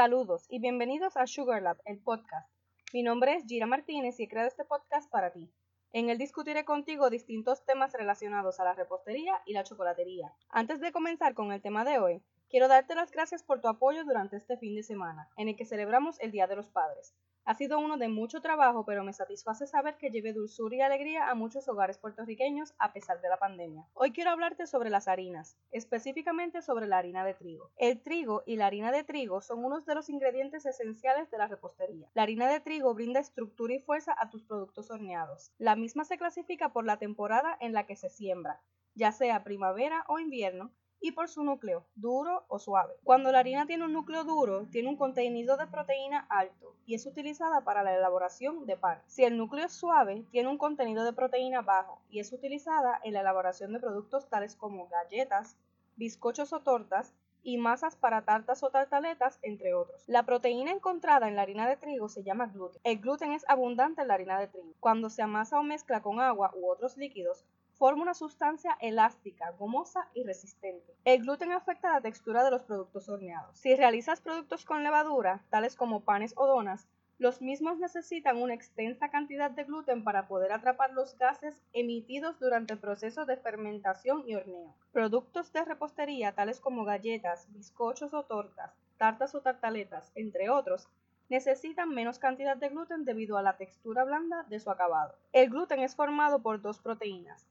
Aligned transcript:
Saludos 0.00 0.46
y 0.48 0.60
bienvenidos 0.60 1.18
a 1.18 1.26
Sugar 1.26 1.60
Lab, 1.60 1.76
el 1.84 1.98
podcast. 1.98 2.50
Mi 2.94 3.02
nombre 3.02 3.34
es 3.34 3.44
Gira 3.44 3.66
Martínez 3.66 4.18
y 4.18 4.22
he 4.22 4.28
creado 4.28 4.48
este 4.48 4.64
podcast 4.64 5.10
para 5.10 5.30
ti. 5.30 5.52
En 5.92 6.08
él 6.08 6.16
discutiré 6.16 6.64
contigo 6.64 7.10
distintos 7.10 7.66
temas 7.66 7.92
relacionados 7.92 8.60
a 8.60 8.64
la 8.64 8.72
repostería 8.72 9.34
y 9.44 9.52
la 9.52 9.62
chocolatería. 9.62 10.32
Antes 10.48 10.80
de 10.80 10.90
comenzar 10.90 11.34
con 11.34 11.52
el 11.52 11.60
tema 11.60 11.84
de 11.84 11.98
hoy, 11.98 12.22
quiero 12.48 12.66
darte 12.66 12.94
las 12.94 13.10
gracias 13.10 13.42
por 13.42 13.60
tu 13.60 13.68
apoyo 13.68 14.02
durante 14.04 14.38
este 14.38 14.56
fin 14.56 14.74
de 14.74 14.82
semana, 14.82 15.28
en 15.36 15.50
el 15.50 15.56
que 15.56 15.66
celebramos 15.66 16.18
el 16.20 16.30
Día 16.30 16.46
de 16.46 16.56
los 16.56 16.70
Padres. 16.70 17.14
Ha 17.44 17.54
sido 17.54 17.78
uno 17.78 17.96
de 17.96 18.08
mucho 18.08 18.40
trabajo, 18.40 18.84
pero 18.84 19.02
me 19.02 19.12
satisface 19.12 19.66
saber 19.66 19.96
que 19.96 20.10
lleve 20.10 20.32
dulzura 20.32 20.76
y 20.76 20.80
alegría 20.82 21.28
a 21.30 21.34
muchos 21.34 21.68
hogares 21.68 21.98
puertorriqueños 21.98 22.74
a 22.78 22.92
pesar 22.92 23.20
de 23.20 23.28
la 23.28 23.38
pandemia. 23.38 23.86
Hoy 23.94 24.12
quiero 24.12 24.30
hablarte 24.30 24.66
sobre 24.66 24.90
las 24.90 25.08
harinas, 25.08 25.56
específicamente 25.70 26.62
sobre 26.62 26.86
la 26.86 26.98
harina 26.98 27.24
de 27.24 27.34
trigo. 27.34 27.70
El 27.76 28.02
trigo 28.02 28.42
y 28.46 28.56
la 28.56 28.66
harina 28.66 28.92
de 28.92 29.04
trigo 29.04 29.40
son 29.40 29.64
unos 29.64 29.86
de 29.86 29.94
los 29.94 30.08
ingredientes 30.10 30.66
esenciales 30.66 31.30
de 31.30 31.38
la 31.38 31.48
repostería. 31.48 32.08
La 32.14 32.22
harina 32.22 32.46
de 32.46 32.60
trigo 32.60 32.94
brinda 32.94 33.20
estructura 33.20 33.74
y 33.74 33.80
fuerza 33.80 34.14
a 34.18 34.30
tus 34.30 34.44
productos 34.44 34.90
horneados. 34.90 35.52
La 35.58 35.76
misma 35.76 36.04
se 36.04 36.18
clasifica 36.18 36.72
por 36.72 36.84
la 36.84 36.98
temporada 36.98 37.56
en 37.60 37.72
la 37.72 37.86
que 37.86 37.96
se 37.96 38.10
siembra, 38.10 38.60
ya 38.94 39.12
sea 39.12 39.44
primavera 39.44 40.04
o 40.08 40.18
invierno, 40.18 40.72
y 41.00 41.12
por 41.12 41.28
su 41.28 41.42
núcleo, 41.42 41.84
duro 41.94 42.44
o 42.48 42.58
suave. 42.58 42.94
Cuando 43.04 43.32
la 43.32 43.38
harina 43.38 43.66
tiene 43.66 43.84
un 43.84 43.92
núcleo 43.92 44.24
duro, 44.24 44.66
tiene 44.70 44.88
un 44.88 44.96
contenido 44.96 45.56
de 45.56 45.66
proteína 45.66 46.26
alto 46.28 46.76
y 46.86 46.94
es 46.94 47.06
utilizada 47.06 47.62
para 47.62 47.82
la 47.82 47.96
elaboración 47.96 48.66
de 48.66 48.76
pan. 48.76 49.00
Si 49.06 49.24
el 49.24 49.36
núcleo 49.36 49.66
es 49.66 49.72
suave, 49.72 50.24
tiene 50.30 50.48
un 50.48 50.58
contenido 50.58 51.04
de 51.04 51.12
proteína 51.12 51.62
bajo 51.62 52.00
y 52.10 52.20
es 52.20 52.32
utilizada 52.32 53.00
en 53.02 53.14
la 53.14 53.20
elaboración 53.20 53.72
de 53.72 53.80
productos 53.80 54.28
tales 54.28 54.56
como 54.56 54.88
galletas, 54.88 55.56
bizcochos 55.96 56.52
o 56.52 56.60
tortas 56.60 57.14
y 57.42 57.56
masas 57.56 57.96
para 57.96 58.22
tartas 58.22 58.62
o 58.62 58.70
tartaletas, 58.70 59.38
entre 59.42 59.74
otros. 59.74 60.04
La 60.06 60.24
proteína 60.24 60.72
encontrada 60.72 61.28
en 61.28 61.36
la 61.36 61.42
harina 61.42 61.68
de 61.68 61.76
trigo 61.76 62.08
se 62.08 62.22
llama 62.22 62.46
gluten. 62.46 62.80
El 62.84 62.98
gluten 62.98 63.32
es 63.32 63.48
abundante 63.48 64.02
en 64.02 64.08
la 64.08 64.14
harina 64.14 64.38
de 64.38 64.48
trigo. 64.48 64.74
Cuando 64.80 65.08
se 65.08 65.22
amasa 65.22 65.58
o 65.58 65.62
mezcla 65.62 66.02
con 66.02 66.20
agua 66.20 66.52
u 66.54 66.70
otros 66.70 66.96
líquidos, 66.96 67.44
forma 67.80 68.02
una 68.02 68.12
sustancia 68.12 68.76
elástica, 68.78 69.52
gomosa 69.52 70.06
y 70.12 70.22
resistente. 70.22 70.94
El 71.06 71.22
gluten 71.22 71.50
afecta 71.50 71.90
la 71.90 72.02
textura 72.02 72.44
de 72.44 72.50
los 72.50 72.62
productos 72.62 73.08
horneados. 73.08 73.56
Si 73.56 73.74
realizas 73.74 74.20
productos 74.20 74.66
con 74.66 74.82
levadura, 74.82 75.40
tales 75.48 75.76
como 75.76 76.04
panes 76.04 76.34
o 76.36 76.46
donas, 76.46 76.86
los 77.16 77.40
mismos 77.40 77.78
necesitan 77.78 78.36
una 78.36 78.52
extensa 78.52 79.08
cantidad 79.08 79.50
de 79.50 79.64
gluten 79.64 80.04
para 80.04 80.28
poder 80.28 80.52
atrapar 80.52 80.92
los 80.92 81.16
gases 81.16 81.62
emitidos 81.72 82.38
durante 82.38 82.74
el 82.74 82.80
proceso 82.80 83.24
de 83.24 83.38
fermentación 83.38 84.24
y 84.28 84.34
horneo. 84.34 84.74
Productos 84.92 85.50
de 85.54 85.64
repostería 85.64 86.34
tales 86.34 86.60
como 86.60 86.84
galletas, 86.84 87.50
bizcochos 87.50 88.12
o 88.12 88.24
tortas, 88.24 88.74
tartas 88.98 89.34
o 89.34 89.40
tartaletas, 89.40 90.12
entre 90.14 90.50
otros, 90.50 90.86
necesitan 91.30 91.88
menos 91.88 92.18
cantidad 92.18 92.58
de 92.58 92.68
gluten 92.68 93.06
debido 93.06 93.38
a 93.38 93.42
la 93.42 93.56
textura 93.56 94.04
blanda 94.04 94.44
de 94.50 94.60
su 94.60 94.70
acabado. 94.70 95.14
El 95.32 95.48
gluten 95.48 95.80
es 95.80 95.96
formado 95.96 96.42
por 96.42 96.60
dos 96.60 96.78
proteínas, 96.78 97.46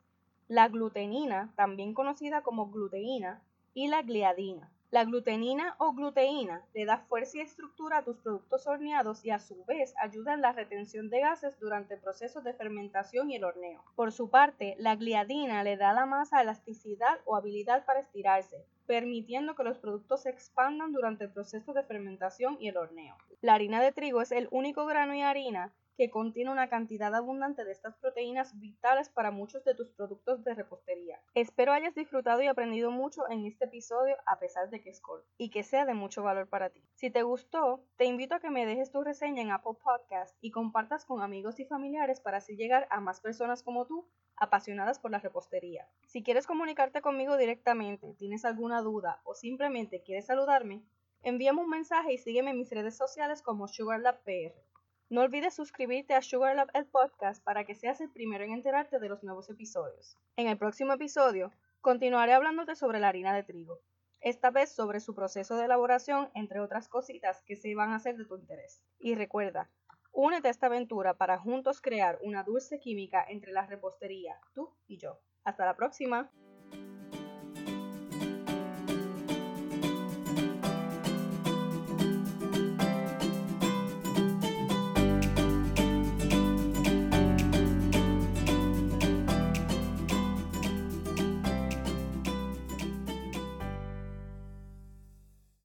la 0.50 0.67
glutenina, 0.67 1.53
también 1.55 1.94
conocida 1.94 2.42
como 2.42 2.72
gluteína, 2.72 3.39
y 3.75 3.88
la 3.88 4.02
gliadina. 4.02 4.72
La 4.89 5.05
glutenina 5.05 5.75
o 5.78 5.94
gluteína 5.94 6.66
le 6.73 6.86
da 6.86 6.97
fuerza 6.97 7.38
y 7.38 7.42
estructura 7.42 8.00
a 8.00 8.03
tus 8.03 8.17
productos 8.17 8.66
horneados 8.66 9.23
y 9.23 9.30
a 9.30 9.38
su 9.38 9.64
vez 9.66 9.94
ayuda 10.02 10.33
en 10.33 10.42
la 10.42 10.52
retención 10.52 11.11
de 11.11 11.20
gases 11.20 11.59
durante 11.59 11.93
el 11.93 11.99
proceso 11.99 12.42
de 12.42 12.55
fermentación 12.55 13.30
y 13.30 13.36
el 13.36 13.43
horneo. 13.43 13.83
Por 13.95 14.11
su 14.11 14.32
parte, 14.32 14.76
la 14.80 14.95
gliadina 14.95 15.64
le 15.64 15.77
da 15.77 15.92
a 15.92 15.93
la 15.93 16.08
masa 16.08 16.42
elasticidad 16.42 17.20
o 17.26 17.36
habilidad 17.36 17.86
para 17.86 17.99
estirarse, 17.99 18.65
permitiendo 18.88 19.54
que 19.54 19.64
los 19.64 19.77
productos 19.77 20.23
se 20.23 20.32
expandan 20.32 20.92
durante 20.93 21.26
el 21.26 21.32
proceso 21.32 21.73
de 21.73 21.83
fermentación 21.83 22.58
y 22.59 22.70
el 22.70 22.77
horneo. 22.77 23.15
La 23.42 23.54
harina 23.54 23.83
de 23.83 23.92
trigo 23.92 24.23
es 24.23 24.32
el 24.32 24.48
único 24.49 24.88
grano 24.88 25.14
y 25.14 25.21
harina 25.21 25.71
que 25.99 26.10
contiene 26.10 26.49
una 26.49 26.70
cantidad 26.70 27.14
abundante 27.14 27.65
de 27.65 27.73
estas 27.73 27.98
proteínas 27.98 28.58
vitales 28.58 29.10
para 29.10 29.32
muchos 29.32 29.65
de 29.65 29.76
tus 29.76 29.89
productos 29.89 30.45
de 30.45 30.54
repostería. 30.54 31.20
Espero 31.33 31.73
hayas 31.73 31.93
disfrutado 31.93 32.42
y 32.42 32.48
aprendido 32.48 32.89
mucho 32.89 33.30
en 33.30 33.45
este 33.45 33.65
episodio 33.65 34.15
a 34.26 34.39
pesar 34.39 34.70
de 34.70 34.80
que 34.80 34.92
es 34.92 35.02
corto 35.02 35.27
y 35.38 35.49
que 35.49 35.61
sea 35.61 35.86
de 35.86 35.93
mucho 35.93 36.23
valor 36.23 36.48
para 36.48 36.70
ti. 36.70 36.82
Si 36.93 37.11
te 37.11 37.23
gustó, 37.23 37.83
te 37.98 38.05
invito 38.05 38.33
a 38.33 38.39
que 38.39 38.49
me 38.49 38.65
dejes 38.65 38.93
tu 38.93 39.04
reseña 39.04 39.42
en 39.42 39.52
Apple 39.52 39.73
Podcast 39.83 40.38
y 40.39 40.52
compartas 40.52 41.04
con 41.04 41.21
amigos 41.21 41.59
y 41.59 41.65
familiares 41.65 42.21
para 42.21 42.38
así 42.38 42.55
llegar 42.55 42.88
a 42.92 43.02
más 43.02 43.20
personas 43.20 43.61
como 43.61 43.86
tú 43.86 44.08
apasionadas 44.38 44.99
por 44.99 45.11
la 45.11 45.20
repostería. 45.20 45.86
Si 46.05 46.23
quieres 46.23 46.48
comunicarte 46.48 47.02
conmigo 47.02 47.36
directamente, 47.36 48.15
tienes 48.17 48.45
alguna 48.45 48.82
duda 48.82 49.20
o 49.26 49.36
simplemente 49.36 50.02
quieres 50.02 50.27
saludarme, 50.27 50.82
envíame 51.23 51.59
un 51.59 51.70
mensaje 51.70 52.14
y 52.14 52.17
sígueme 52.17 52.52
en 52.52 52.58
mis 52.59 52.70
redes 52.70 52.95
sociales 52.95 53.42
como 53.42 53.67
SugarLabPR. 53.67 54.68
No 55.09 55.21
olvides 55.21 55.55
suscribirte 55.55 56.14
a 56.14 56.21
Sugar 56.21 56.55
Lab 56.55 56.70
el 56.75 56.86
podcast 56.86 57.43
para 57.43 57.65
que 57.65 57.73
seas 57.73 57.99
el 57.99 58.11
primero 58.11 58.43
en 58.43 58.52
enterarte 58.52 58.99
de 58.99 59.09
los 59.09 59.23
nuevos 59.23 59.49
episodios. 59.49 60.15
En 60.36 60.47
el 60.47 60.55
próximo 60.55 60.93
episodio 60.93 61.52
continuaré 61.81 62.33
hablándote 62.33 62.75
sobre 62.75 62.99
la 62.99 63.08
harina 63.08 63.33
de 63.33 63.42
trigo, 63.42 63.80
esta 64.21 64.52
vez 64.52 64.70
sobre 64.71 64.99
su 64.99 65.15
proceso 65.15 65.55
de 65.55 65.65
elaboración, 65.65 66.30
entre 66.36 66.59
otras 66.59 66.87
cositas 66.87 67.42
que 67.42 67.55
se 67.55 67.73
van 67.73 67.89
a 67.89 67.95
hacer 67.95 68.17
de 68.17 68.25
tu 68.25 68.36
interés. 68.36 68.83
Y 68.99 69.15
recuerda, 69.15 69.71
únete 70.11 70.47
a 70.47 70.52
esta 70.52 70.67
aventura 70.67 71.15
para 71.15 71.39
juntos 71.39 71.81
crear 71.81 72.20
una 72.21 72.43
dulce 72.43 72.80
química 72.80 73.26
entre 73.27 73.52
la 73.52 73.65
repostería, 73.65 74.39
tú 74.53 74.76
y 74.86 74.97
yo. 74.97 75.20
Hasta 75.43 75.65
la 75.65 75.76
próxima. 75.76 76.30